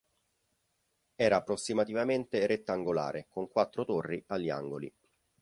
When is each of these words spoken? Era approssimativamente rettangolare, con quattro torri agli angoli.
Era 1.13 1.35
approssimativamente 1.35 2.47
rettangolare, 2.47 3.27
con 3.29 3.47
quattro 3.51 3.85
torri 3.85 4.23
agli 4.29 4.49
angoli. 4.49 4.91